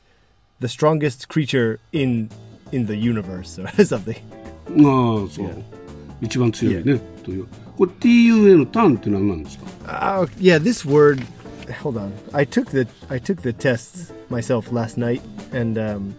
[0.59, 2.29] the strongest creature in
[2.71, 4.17] in the universe or something.
[4.69, 5.63] ああそう、
[6.21, 9.65] 一番強いね、というこれ TUA のターンって何なんですか
[10.21, 11.25] Oh, yeah, this word
[11.81, 12.11] hold on.
[12.33, 16.15] I took the I took the tests myself last night and um,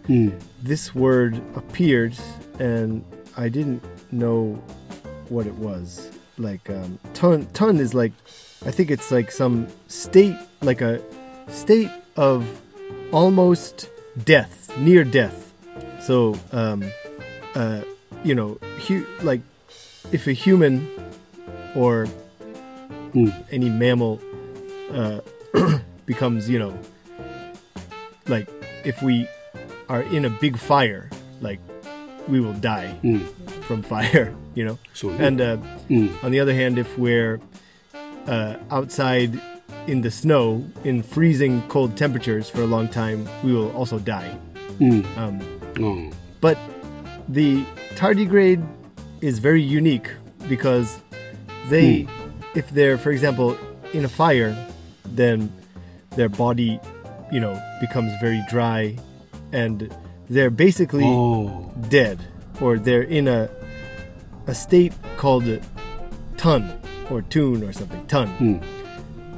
[0.62, 2.14] this word appeared
[2.58, 3.04] and
[3.37, 4.61] I didn't know
[5.29, 6.11] what it was.
[6.37, 8.11] Like um, tun tun is like
[8.65, 11.01] I think it's like some state like a
[11.47, 12.45] state of
[13.11, 13.89] almost
[14.23, 15.53] death, near death.
[16.01, 16.83] So um,
[17.55, 17.81] uh,
[18.23, 19.41] you know, hu- like
[20.11, 20.87] if a human
[21.75, 22.07] or
[23.51, 24.19] any mammal
[24.91, 25.19] uh,
[26.05, 26.77] becomes, you know,
[28.27, 28.47] like
[28.83, 29.27] if we
[29.89, 31.09] are in a big fire,
[31.41, 31.59] like
[32.27, 32.93] we will die
[33.61, 34.77] from fire, you know.
[34.93, 35.57] So, and uh,
[36.23, 37.39] on the other hand, if we're
[38.27, 39.39] uh, outside
[39.87, 44.37] in the snow in freezing cold temperatures for a long time, we will also die.
[44.79, 45.41] Um,
[45.77, 46.11] うん、
[46.41, 46.57] but
[47.29, 47.63] the
[47.95, 48.63] tardigrade
[49.21, 50.09] is very unique
[50.47, 50.99] because
[51.69, 52.07] they,
[52.55, 53.57] if they're, for example,
[53.93, 54.55] in a fire,
[55.05, 55.51] then
[56.11, 56.79] their body,
[57.31, 58.95] you know, becomes very dry
[59.51, 59.93] and
[60.28, 61.70] they're basically Oh.
[61.88, 62.18] dead
[62.60, 63.48] or they're in a,
[64.46, 65.44] a state called
[66.36, 66.72] tun
[67.10, 68.28] or tune or something, tun,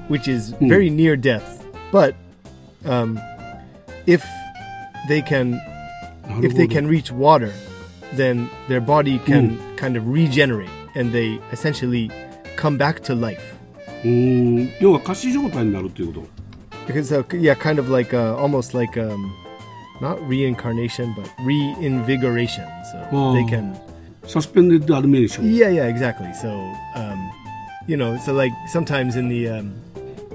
[0.08, 1.64] which is very near death.
[1.90, 2.14] But
[2.84, 3.18] um,
[4.06, 4.22] if
[5.08, 5.52] they can
[6.28, 7.50] なる if ほ they ど can reach water,
[8.16, 12.10] then their body can kind of regenerate and they essentially
[12.56, 13.54] come back to life.
[14.04, 16.26] うーん要は仮死状態になるっていうこと
[16.86, 19.32] Because uh, yeah, kind of like uh, almost like um,
[20.01, 22.67] not reincarnation, but reinvigoration.
[22.91, 23.33] So oh.
[23.33, 23.79] they can
[24.27, 25.53] suspended animation.
[25.53, 26.31] Yeah, yeah, exactly.
[26.33, 26.49] So,
[26.95, 27.31] um,
[27.87, 29.81] you know, so like sometimes in the um,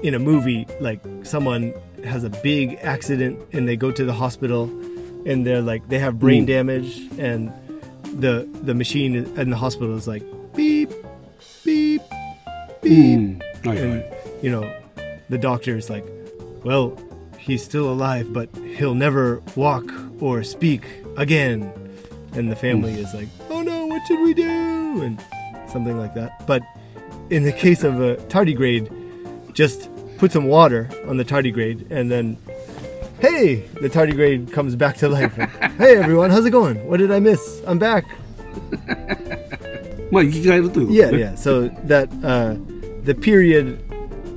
[0.01, 1.73] in a movie, like someone
[2.03, 4.63] has a big accident and they go to the hospital,
[5.25, 6.47] and they're like they have brain mm.
[6.47, 7.53] damage, and
[8.19, 10.23] the the machine in the hospital is like
[10.55, 10.91] beep,
[11.63, 12.01] beep,
[12.81, 13.41] beep, mm.
[13.65, 14.13] and right.
[14.41, 14.71] you know,
[15.29, 16.05] the doctor is like,
[16.63, 16.97] well,
[17.37, 19.85] he's still alive, but he'll never walk
[20.19, 20.85] or speak
[21.17, 21.71] again.
[22.33, 25.01] And the family is like, oh no, what should we do?
[25.01, 25.23] And
[25.67, 26.45] something like that.
[26.47, 26.63] But
[27.29, 28.91] in the case of a tardigrade,
[29.53, 32.37] just put some water on the tardigrade and then,
[33.19, 35.37] hey, the tardigrade comes back to life.
[35.37, 36.85] And, hey everyone, how's it going?
[36.87, 37.61] What did I miss?
[37.67, 38.05] I'm back.
[40.91, 41.35] Yeah, yeah.
[41.35, 42.55] So that uh,
[43.03, 43.79] the period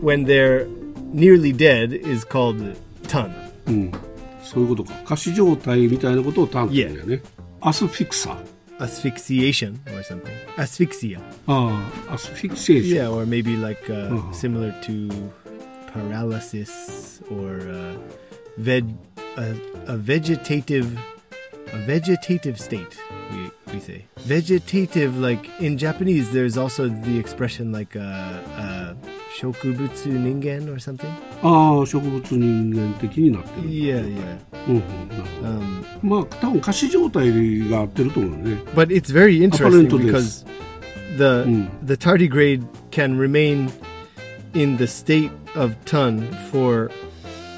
[0.02, 0.66] when they're
[1.12, 3.34] nearly dead is called tun.
[3.66, 4.05] Mm.
[4.46, 4.92] そういうことか。
[5.04, 7.22] 仮死状態みたいなことをターゲットだよね。
[7.60, 8.38] アスフィクサ。
[8.78, 10.36] asphyxiation or something.
[10.56, 11.20] Asphyxia.
[11.48, 11.72] Oh,
[12.10, 12.94] asphyxiation.
[12.94, 14.32] Yeah, or maybe like uh, uh-huh.
[14.32, 15.08] similar to
[15.92, 17.96] paralysis or uh,
[18.66, 19.56] a,
[19.86, 20.98] a, vegetative
[21.72, 22.98] a vegetative state.
[23.32, 25.18] We we say vegetative.
[25.18, 28.94] Like in Japanese, there's also the expression like uh, uh
[29.38, 31.10] 植物人間 or something?
[31.42, 33.70] Ah, ああ植物人間的になってる
[38.74, 40.46] But it's very interesting because
[41.18, 43.70] the,、うん、the tardigrade can remain
[44.54, 46.90] in the state of tun for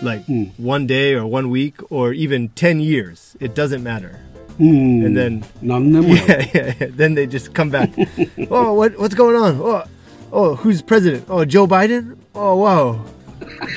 [0.03, 0.89] like、うん、one mm.
[0.89, 3.37] day or one week or even 10 years.
[3.39, 4.19] It doesn't matter.
[4.59, 5.07] Mm.
[5.07, 7.91] And then 何年も yeah, yeah, yeah, then they just come back.
[8.51, 9.61] Oh what, what's going on?
[9.61, 9.85] Oh
[10.33, 11.27] oh, who's president?
[11.29, 12.19] Oh, Joe Biden?
[12.35, 13.05] Oh, wow.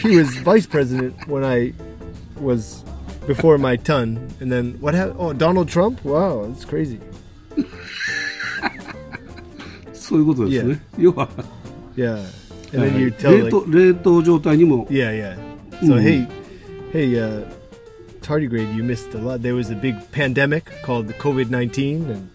[0.01, 1.73] He was vice president when I
[2.39, 2.83] was
[3.27, 4.33] before my tun.
[4.39, 5.17] And then what happened?
[5.19, 6.03] Oh, Donald Trump?
[6.03, 6.99] Wow, that's crazy.
[9.93, 10.49] So you go to
[10.97, 11.25] Yeah.
[11.95, 12.25] Yeah.
[12.73, 13.51] And then uh, you tell like.
[14.89, 15.35] Yeah, yeah.
[15.79, 16.27] So、うん、hey,
[16.91, 17.45] hey, uh,
[18.19, 19.41] tardigrade, you missed a lot.
[19.41, 22.29] There was a big pandemic called the COVID-19 and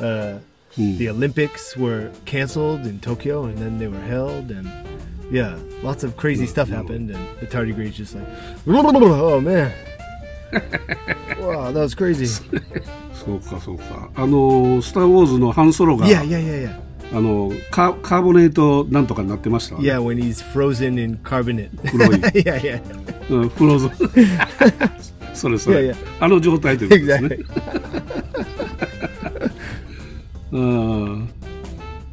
[0.00, 0.38] uh
[0.76, 4.68] the Olympics were canceled in Tokyo, and then they were held, and
[5.30, 8.26] yeah, lots of crazy stuff happened, and the tardigrade's just like,
[8.66, 9.72] oh man,
[11.40, 12.26] wow, that was crazy.
[13.24, 17.16] そうかそうかあの「スター・ウォーズ」のハンソロが Yeah, yeah, yeah, yeah.
[17.16, 21.70] あのカカーボネートなんとかになってましたわね Yeah, when he's frozen in carbonate.
[21.90, 22.08] 黒い
[22.42, 22.80] yeah, yeah,
[23.30, 23.90] うん、フローズン
[25.32, 29.13] それそれ、いやいやあの状態ということですね exactly.
[30.53, 31.29] うん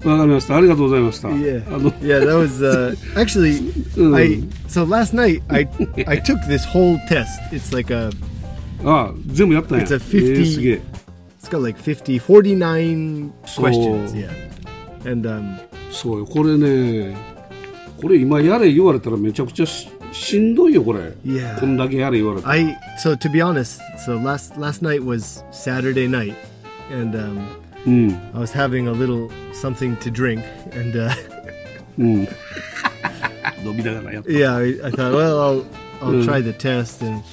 [0.04, 0.56] わかりました。
[0.56, 1.28] ありがとうございました。
[1.28, 1.66] Yeah.
[1.74, 3.58] あの、 Yeah, that was uh, actually
[3.96, 4.14] Mm.
[4.14, 4.28] I.
[4.68, 5.66] So last night I
[6.06, 7.26] I took this whole test.
[7.50, 8.10] It's like a
[8.84, 9.84] あ全部やったんや。
[9.84, 10.80] It's a えーすげえ。
[11.42, 14.12] it's got like 50 49 So- questions.
[14.14, 15.56] Yeah, and um,
[15.90, 17.16] そうよ、これね、
[18.00, 21.00] これ今やれ言われたらめちゃくちゃししんどいよ、これ。
[21.26, 21.58] Yeah.
[21.58, 22.54] こんだけやれ言われたら。
[22.54, 26.34] I so to be honest, so last last night was Saturday night,
[26.92, 27.38] and um,
[27.85, 28.35] Mm.
[28.35, 31.13] I was having a little something to drink, and uh,
[31.97, 32.27] mm.
[34.27, 35.67] yeah, I, I, thought, well, I'll,
[36.01, 36.25] I'll mm.
[36.25, 37.23] try the test, and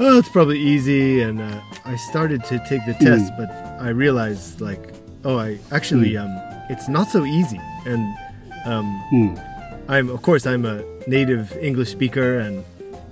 [0.00, 1.22] oh, it's probably easy.
[1.22, 3.36] And uh, I started to take the test, mm.
[3.36, 4.92] but I realized, like,
[5.24, 6.24] oh, I actually, mm.
[6.24, 7.60] um, it's not so easy.
[7.86, 8.16] And
[8.64, 9.84] um, mm.
[9.88, 12.64] I'm, of course, I'm a native English speaker, and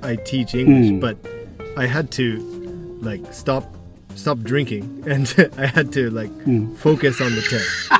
[0.03, 1.16] I teach English, but
[1.76, 3.64] I had to like stop
[4.20, 6.76] stop drinking and I had to like Mm.
[6.78, 7.91] focus on the test.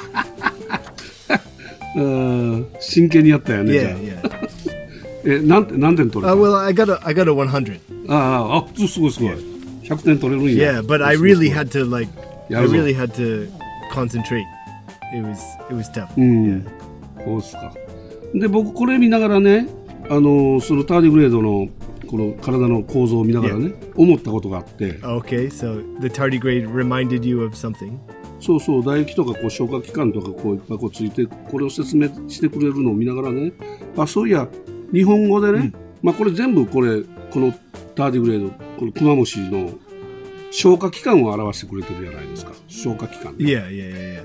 [1.98, 4.28] うん真剣にやったよね、じゃ yeah, yeah.
[4.44, 4.48] あ。
[5.24, 7.80] え、なんて、何点取れ Uh, た well, I got a I got a 100.
[8.10, 9.34] ああ、あ、すごいすごい。
[9.84, 10.82] 100点取れるんや。
[10.82, 12.12] Yeah, but I すごいすご really い had to like
[12.50, 13.50] I Yeah, really had to
[13.94, 14.44] concentrate.
[15.16, 15.38] It was
[15.70, 16.08] it was tough.
[16.18, 16.66] うん。
[17.24, 17.74] そうですか。
[18.34, 19.68] で、僕これ見ながらね、
[20.10, 21.70] あの、そのターディグレードの
[22.11, 27.99] この体の構造を見ながらね、思ったことがあって、Okay, so the tardigrade reminded you of something.
[28.41, 33.53] そうそう、唾液とかこう消化器官とかこういっぱいこうついて、これを説明してくれるのを見ながらね、
[33.97, 34.49] あ、そういや、
[34.93, 37.55] 日本語でね、まあこれ全部これ、この
[37.95, 39.71] ターディグレード、このクマムシの
[40.51, 42.53] 消化器官を表してくれてるじゃないですか。
[42.67, 43.35] 消化器官。
[43.37, 44.25] Yeah, yeah, yeah,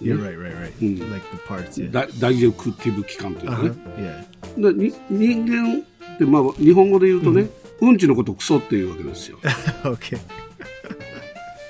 [0.00, 0.24] You're Yeah.
[0.24, 0.72] right, right, right.
[0.80, 1.10] Mm.
[1.10, 1.78] Like the parts.
[1.78, 1.90] Yeah.
[1.90, 3.70] ダダイジェクティブ器官というかね。
[3.70, 4.24] Uh-huh.
[4.56, 4.72] Yeah.
[4.74, 5.82] でに人間
[6.14, 7.48] って、まあ、日本語で言うとね、
[7.80, 9.38] うんちのことをクソっていうわけですよ。
[9.84, 10.18] okay.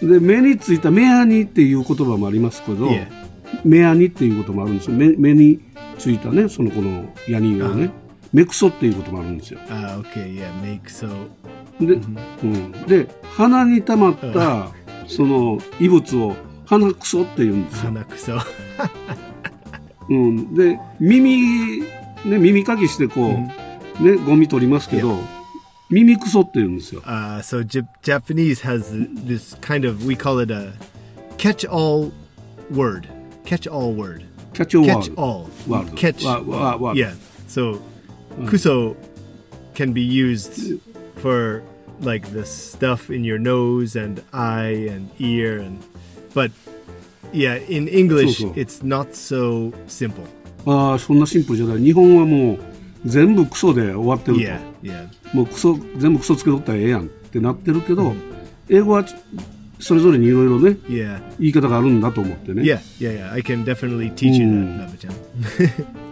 [0.02, 2.88] で、目についた目アニっていう言葉もありますけど.
[3.64, 4.96] 目アニっていうこともあるんですよ。
[4.96, 5.60] 目目に
[5.98, 7.90] ついたね、そのこのヤニをね、
[8.32, 9.60] 目クソっていうこともあるんですよ。
[9.68, 11.26] Uh, okay, yeah,
[11.80, 11.94] で、
[12.42, 14.68] うん、で、鼻に溜まった、
[15.06, 17.92] その異物を鼻クソって言うんですよ。
[17.92, 18.40] hanakuso.
[20.08, 21.86] うん、で、耳、ね、
[22.24, 23.65] 耳かきしてこう、
[23.99, 25.17] ね、ゴミ取りますけど、
[25.89, 27.01] 耳クソって言うんですよ。
[27.01, 28.91] Uh, so J- Japanese has
[29.25, 30.73] this kind of we call it a
[31.37, 32.11] catch-all
[32.73, 33.07] word.
[33.45, 34.23] Catch-all word.
[34.53, 35.45] キャッチオーワー Catch ルド all.
[35.67, 35.95] World.
[35.95, 36.25] Catch.
[36.25, 36.97] Wa- wa- world.
[36.97, 37.13] Yeah.
[37.47, 37.79] So
[38.45, 38.95] kuso
[39.75, 40.79] can be used
[41.21, 41.61] for
[42.01, 45.79] like the stuff in your nose and eye and ear and
[46.33, 46.51] but
[47.33, 48.53] yeah, in English So, so.
[48.55, 50.25] it's not so simple.
[50.65, 51.81] ああ、そんなシンプルじゃない。
[51.83, 52.59] 日本はもう
[53.05, 54.41] 全部クソで終わってると。
[54.43, 55.07] Yeah, yeah.
[55.35, 58.13] もうクソ、全部クソつけとったらええやんってなってるけど、
[58.69, 59.15] 英語はち
[59.79, 61.19] それぞれにいろいろね、 Yeah.
[61.39, 62.61] 言い方があるんだと思ってね。
[62.61, 63.33] Yeah, yeah, yeah.
[63.33, 64.77] I can definitely teach you Mm.
[64.77, 65.11] that, Naba-chan.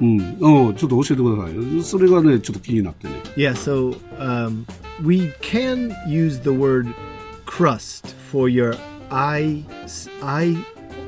[0.02, 0.68] うん。
[0.68, 1.84] うんちょっと教えてください。
[1.84, 3.14] それがね、ちょっと気になってね。
[3.36, 4.66] Yeah, so um,
[5.06, 6.88] we can use the word
[7.46, 8.76] crust for your
[9.12, 10.58] eye s- eye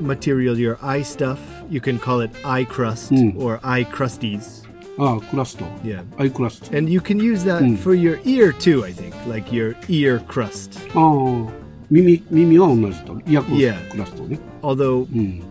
[0.00, 1.38] material, your eye stuff.
[1.68, 3.36] You can call it eye crust Mm.
[3.40, 4.62] or eye crusties.
[4.98, 5.64] ああ、クラスト。
[5.84, 6.02] Yeah.
[6.18, 6.76] アイクラスト。
[6.76, 7.76] And you can use that Mm.
[7.78, 10.78] for your ear too, I think, like your ear crust.
[10.94, 11.52] ああ、
[11.90, 13.18] 耳、耳は同じと。
[13.26, 13.74] イヤク Yeah.
[13.90, 14.38] クラストね。
[14.62, 15.42] Although, うん。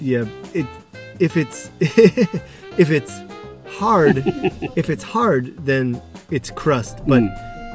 [0.00, 0.66] yeah, it
[1.18, 1.70] if it's
[2.78, 3.10] if it's
[3.78, 4.24] hard,
[4.76, 6.98] if it's hard, then it's crust.
[7.06, 7.30] But Mm.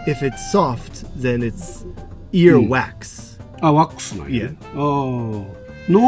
[0.07, 1.85] if it's soft, then it's
[2.31, 2.69] ear Mm.
[2.69, 3.39] wax.
[3.61, 4.55] あ、ワックスなんや、ね。
[4.61, 4.79] ああ。
[4.79, 5.45] ノ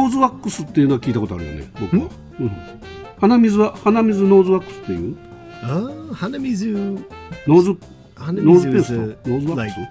[0.08, 2.08] ーズワックスっていうのは聞いたことあるよね、僕は。
[2.40, 2.52] うん。
[3.20, 5.18] 鼻水は、鼻水ノーズワックスっていう
[5.64, 7.04] Uh, Hanamizu
[7.48, 7.70] ノーズ、
[8.18, 9.82] ノーズ Hanamizu ペー is ス a, トノーズワッ like ク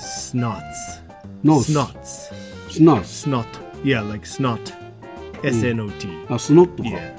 [0.00, 0.36] ス
[1.44, 1.70] ノース。
[1.72, 2.32] Snots.
[2.70, 3.28] スナース。
[3.28, 3.46] Snot.
[3.84, 4.60] Yeah, like snot.
[5.44, 6.08] S N O T.
[6.28, 6.88] あ、スノットか。
[6.88, 7.14] Yeah.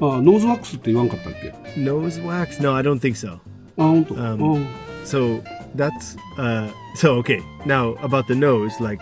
[0.00, 2.62] あ、ノーズワックスって言わんかったっけ Nose wax?
[2.62, 3.34] No, I don't think so.
[3.34, 3.38] あ、
[3.76, 4.14] 本当。
[4.14, 4.66] Um,
[5.04, 5.40] So
[5.76, 7.40] that's uh so okay.
[7.64, 9.00] Now about the nose, like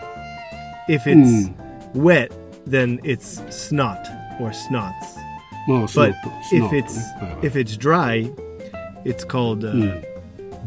[0.87, 1.49] if it's
[1.95, 2.31] wet,
[2.67, 4.05] then it's snot
[4.39, 4.91] or snots.
[5.94, 6.14] But
[6.52, 8.30] if it's uh, if it's dry,
[9.04, 10.04] it's called uh, mm.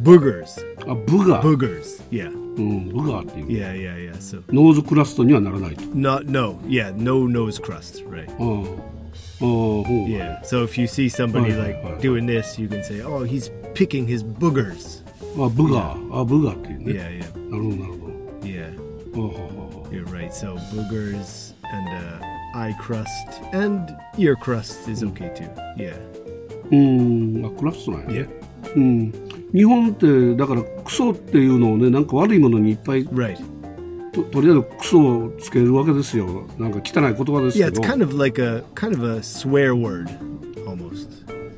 [0.04, 0.58] boogers.
[0.82, 1.42] A booger.
[1.42, 2.02] Boogers.
[2.10, 2.30] Yeah.
[2.30, 3.48] Mm, うん、ブガーっていう。
[3.48, 4.20] Yeah, yeah, yeah.
[4.20, 4.44] So.
[6.26, 8.30] no, yeah, no nose crust, right.
[8.40, 8.80] oh.
[9.42, 10.08] oh, oh.
[10.08, 10.42] Yeah.
[10.44, 14.24] So if you see somebody like doing this, you can say, "Oh, he's picking his
[14.24, 15.02] boogers."
[15.36, 15.74] Ah, booger.
[15.74, 16.24] Yeah.
[16.24, 16.54] Booger.
[16.94, 17.10] Yeah,
[18.44, 18.72] yeah.
[19.18, 19.88] oh.
[19.92, 20.34] You're right.
[20.34, 23.06] So boogers and uh, eye crust
[23.54, 25.50] and ear crust is okay too.
[25.78, 25.94] Yeah.
[26.70, 28.28] うーん、あ、クラストなんや Yeah.
[28.28, 28.30] ね。
[28.76, 29.14] うん。
[29.54, 33.38] 日本って、だから、クソっていうのをね、なんか悪いものにいっぱい Right.
[34.14, 40.08] ととりあえずクソをつけるわけですよなんか汚い言葉ですけ Yeah, ど it's kind of like a kind of a swear word
[40.68, 41.10] almost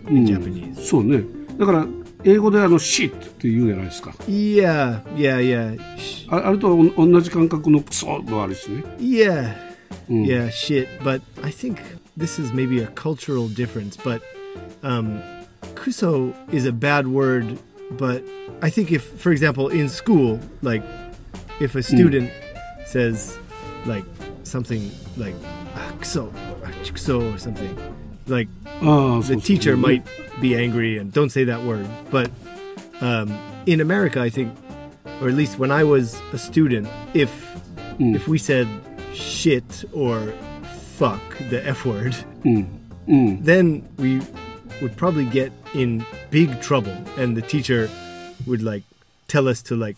[0.10, 0.75] in Japanese.
[0.81, 1.21] そうね
[1.58, 1.86] だから
[2.23, 5.77] 英語であの「シット」って言うじゃないですか Yeah, yeah, yeah.
[5.97, 8.86] Sh- ああれと同じ感覚のクソもあるしね
[10.09, 10.25] mm.
[10.25, 10.87] yeah, shit.
[11.03, 11.81] But I think
[12.17, 13.97] this is maybe a cultural difference.
[13.97, 14.21] But
[14.83, 15.21] um,
[15.75, 17.57] kuso is a bad word.
[17.91, 18.23] But
[18.61, 20.83] I think if, for example, in school, like
[21.59, 22.87] if a student mm.
[22.87, 23.37] says
[23.85, 24.05] like
[24.43, 25.35] something like
[25.75, 27.77] ah, kuso, ah, kuso or something,
[28.27, 28.47] like
[28.81, 30.05] oh, the teacher might
[30.41, 31.87] be angry and don't say that word.
[32.09, 32.29] But
[33.01, 34.55] um, in America, I think,
[35.21, 37.31] or at least when I was a student, if
[37.99, 38.15] mm.
[38.15, 38.67] if we said
[39.15, 40.34] shit or
[40.97, 42.67] fuck, the F word, mm.
[43.08, 43.43] Mm.
[43.43, 44.21] then we
[44.82, 47.89] would probably get in big trouble and the teacher
[48.45, 48.84] would like
[49.28, 49.97] tell us to like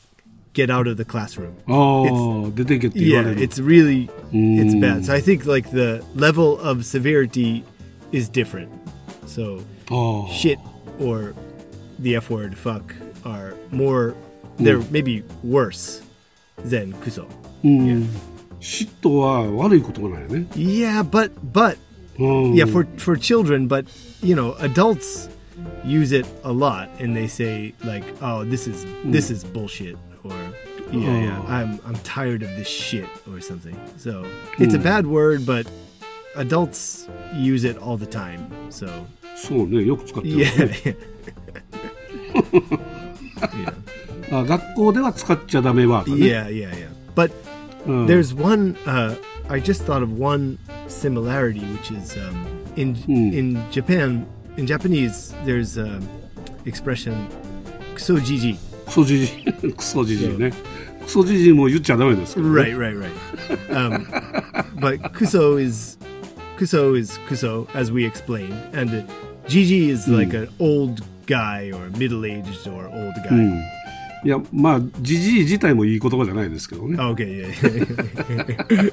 [0.53, 1.55] get out of the classroom.
[1.67, 4.59] Oh, it's, did they get the Yeah, it's really mm.
[4.59, 5.05] it's bad.
[5.05, 7.63] So I think like the level of severity
[8.11, 8.71] is different.
[9.25, 10.27] So oh.
[10.31, 10.59] shit
[10.99, 11.35] or
[11.99, 14.15] the F word fuck are more
[14.57, 14.91] they're mm.
[14.91, 16.01] maybe worse
[16.57, 17.29] than kuso.
[17.63, 18.01] Mm.
[18.01, 18.19] Yeah.
[18.60, 21.76] 嫉妬は悪いことがないよね Yeah, but but
[22.18, 23.86] うん yeah for for children, but
[24.22, 25.28] you know, adults
[25.84, 30.30] use it a lot and they say like, "Oh, this is this is bullshit," or
[30.92, 31.50] "Yeah, yeah, Oh.
[31.50, 33.74] I'm I'm tired of this shit," or something.
[33.96, 34.24] So
[34.58, 35.66] it's a bad word, but
[36.36, 38.46] adults use it all the time.
[38.70, 38.88] So
[39.36, 40.96] そうねよく使ってる、 yeah, ね
[44.30, 46.88] yeah, あ学校では使っちゃダメワードね yeah, yeah, yeah.
[47.14, 47.32] But
[47.87, 48.05] Mm.
[48.05, 48.75] There's one.
[48.85, 49.15] Uh,
[49.49, 52.45] I just thought of one similarity, which is um,
[52.75, 53.33] in mm.
[53.33, 56.07] in Japan, in Japanese, there's an
[56.65, 57.27] expression
[57.95, 59.43] "kusojiji." Kusojiji,
[59.79, 60.51] kusojiji, ne.
[61.01, 62.35] Kusojiji mo yucca dame desu.
[62.43, 63.71] Right, right, right.
[63.71, 64.05] um,
[64.81, 65.97] but kuso is
[66.57, 69.01] kuso is kuso, as we explain, and uh,
[69.47, 70.17] jiji is mm.
[70.17, 73.31] like an old guy or middle aged or old guy.
[73.31, 73.76] Mm.
[74.24, 78.92] んいやまあじじい自体もいい言葉じゃないですけどね Okay, yeah,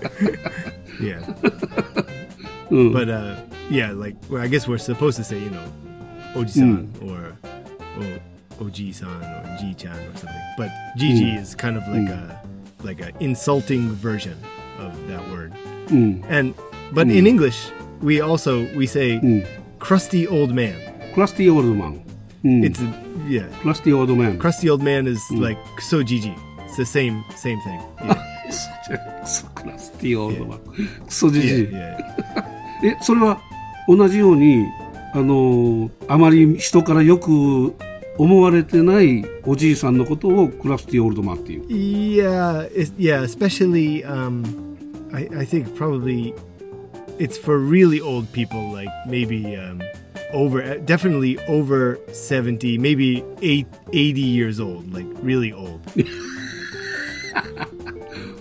[1.00, 1.22] yeah.
[2.72, 3.36] うん But uh,
[3.70, 5.64] yeah, like well, I guess we're supposed to say, you know,
[6.36, 7.36] oji-san or
[8.00, 10.42] o- oji-san or ji-chan or something.
[10.58, 12.42] But Gigi is kind of like a
[12.84, 14.36] like a insulting version
[14.80, 15.52] of that word.
[15.92, 16.54] うん And
[16.94, 17.72] but in English,
[18.04, 19.20] we also we say
[19.80, 20.74] crusty old man.
[21.14, 21.34] クラス
[22.45, 22.65] Mm.
[22.65, 22.81] It's
[23.27, 23.49] yeah.
[23.63, 24.39] Plus the old man.
[24.39, 25.41] Crusty old man is mm.
[25.41, 26.37] like so jiji.
[26.67, 27.81] It's the same same thing.
[28.91, 29.15] Yeah.
[29.55, 30.61] クラスティオールドマン。
[31.07, 31.69] クソじじい。
[32.85, 33.41] え、それは
[33.89, 34.67] 同じように、
[35.15, 37.75] あのー、あまり人からよく
[38.19, 41.67] 思われてないおじいさんのことをクラスティオールドマンっていう。
[41.67, 44.45] Yeah, yeah, especially, um,
[45.13, 46.35] I, I think probably
[47.19, 49.81] it's for really old people, like maybe, um,
[50.35, 55.81] over definitely over 70 maybe eight, 80 years old like really old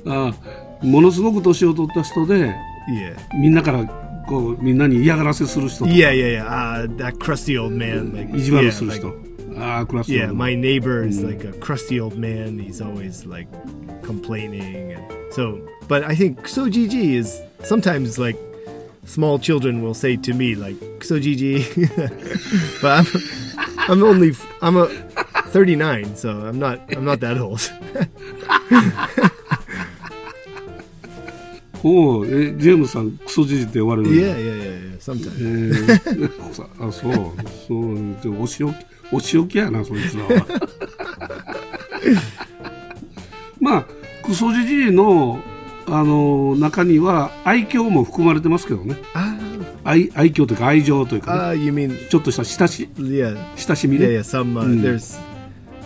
[0.06, 0.34] あ
[0.82, 2.54] ものすごく年を取った人で、
[2.90, 3.16] yeah.
[3.40, 3.86] みんなから
[4.28, 8.72] こうみんなに嫌がらせする人 yeah yeah yeah、uh, ah, that crusty old man like, Yeah.
[8.86, 9.02] like,
[10.08, 12.58] Yeah, my neighbor is like a crusty old man.
[12.58, 13.48] He's always like
[14.02, 15.62] complaining, and so.
[15.88, 16.68] But I think so.
[16.68, 18.36] jiji is sometimes like
[19.06, 21.66] small children will say to me like so Gigi,
[22.82, 23.06] but I'm
[23.90, 24.88] I'm only I'm a
[25.52, 27.60] 39, so I'm not I'm not that old.
[31.86, 35.00] おうえジェームスさんクソじじいって呼ばれるんだ yeah, yeah, yeah, yeah.
[35.00, 35.36] Sometimes.
[35.38, 37.14] えーさあそう
[37.68, 40.46] そうでお仕置きお仕置きやなそいつらは
[43.60, 43.86] まあ
[44.24, 45.42] クソじじいの
[45.94, 49.38] あの中には愛嬌も含まれてますけどね Ah,
[49.84, 54.24] 愛愛嬌というか愛情というか、ね ah, ちょっとした親し yeah, 親しみね yeah, yeah.
[54.24, 55.20] Some uh, there's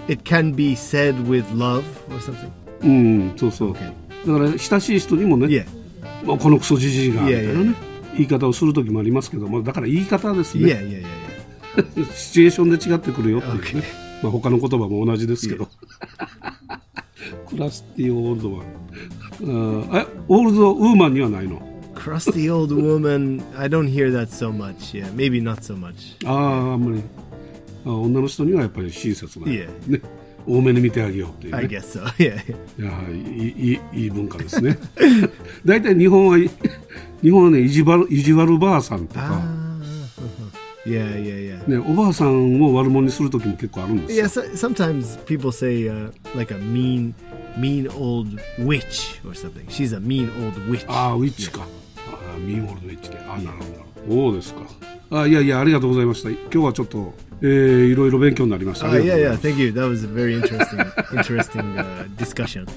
[0.08, 2.50] it can be said with love or something.
[2.84, 3.92] うんそうそう、Okay.
[4.26, 5.66] だから親しい人にもね、Yeah.
[6.26, 7.76] まあこのクソじじいがみたいなね
[8.14, 11.04] 言い方をする時もありますけどもだから言い方ですね、Yeah, yeah,
[11.76, 12.14] yeah, yeah.
[12.16, 13.84] シチュエーションで違ってくるよっていうね、
[14.22, 14.24] Okay.
[14.24, 15.68] まあ、他の言葉も同じですけど、
[17.50, 19.46] クラスティオールドマンあえ
[20.28, 21.62] オールドウーマンにはないの
[21.96, 23.44] Crusty old woman.
[23.58, 24.94] I don't hear that so much.
[24.94, 26.16] Yeah, maybe not so much.
[26.26, 27.02] あああんまり
[27.86, 30.02] あ女の人にはやっぱり親切な、いえね、
[30.46, 32.04] 多めに見てあげようっていう、ね、I guess so.
[32.18, 32.40] Yeah.
[32.80, 34.78] いやいいいいいい文化ですね
[35.66, 39.42] 大体日本は日本はね意地悪意地悪ばあさんとか、
[40.86, 41.68] Yeah, yeah, yeah.
[41.68, 47.14] ね、おばあさんを悪者にする時も結構あるんですよ Yeah, so, sometimes people say uh, like a mean
[47.60, 49.66] mean old witch or something.
[49.68, 50.86] She's a mean old witch.
[50.88, 54.62] ああウィッチか、ああミーオールドウィッチであなるほどなるほどそうですか
[55.10, 59.28] あいやいやありがとうございました今日はちょっと、えー、いろいろ勉強になりました Uh, ありが yeah, とうござ yeah.
[59.28, 59.72] います Thank you.
[59.72, 60.80] That was a very interesting,
[61.18, 62.68] interesting uh, discussion.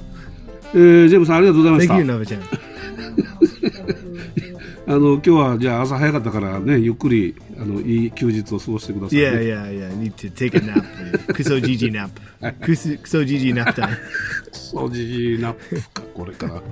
[0.73, 2.41] えー、ジェームさんありがとうございました Thank you, Nava-chan.
[4.87, 10.03] あの今日はじゃあ朝早かったからねゆっくりあのいい休日を過ごしてください、ね、Yeah, yeah, yeah.
[10.03, 10.83] Need to take a nap.
[11.35, 12.11] Kuso Gigi nap.
[12.61, 13.97] Kuso, Kuso Gigi nap time.
[14.71, 15.53] そうじじな
[15.93, 16.65] かこれからわか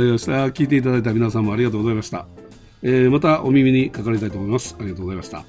[0.00, 2.26] りました聞いていただいた皆さんもありがとうございました、
[2.82, 5.44] えー、またお耳にかかりたいと思いますありがとうございました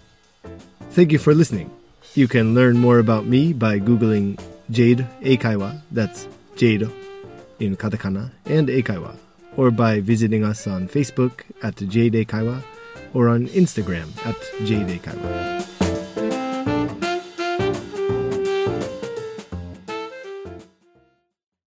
[0.95, 1.69] Thank you for listening.
[2.15, 4.39] You can learn more about me by Googling
[4.71, 5.81] Jade Eikaiwa.
[5.91, 6.89] That's Jade
[7.59, 9.15] in katakana and Eikaiwa.
[9.55, 12.63] Or by visiting us on Facebook at Jade Eikaiwa
[13.13, 15.78] or on Instagram at Jade Eikaiwa.